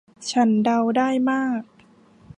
[0.31, 1.61] ฉันเดาได้มาก